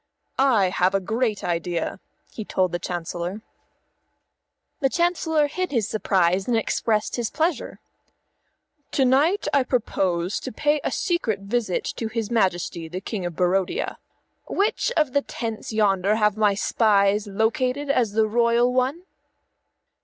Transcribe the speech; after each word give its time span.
"I 0.39 0.69
have 0.69 0.95
a 0.95 0.99
great 0.99 1.43
idea," 1.43 1.99
he 2.33 2.43
told 2.43 2.71
the 2.71 2.79
Chancellor. 2.79 3.43
The 4.79 4.89
Chancellor 4.89 5.45
hid 5.45 5.71
his 5.71 5.87
surprise 5.87 6.47
and 6.47 6.57
expressed 6.57 7.17
his 7.17 7.29
pleasure. 7.29 7.79
"To 8.93 9.05
night 9.05 9.47
I 9.53 9.61
propose 9.61 10.39
to 10.39 10.51
pay 10.51 10.81
a 10.83 10.89
secret 10.89 11.41
visit 11.41 11.83
to 11.97 12.07
his 12.07 12.31
Majesty 12.31 12.87
the 12.87 12.99
King 12.99 13.27
of 13.27 13.35
Barodia. 13.35 13.97
Which 14.47 14.91
of 14.97 15.09
the 15.13 15.19
many 15.21 15.25
tents 15.27 15.71
yonder 15.71 16.15
have 16.15 16.35
my 16.35 16.55
spies 16.55 17.27
located 17.27 17.91
as 17.91 18.13
the 18.13 18.27
royal 18.27 18.73
one?" 18.73 19.03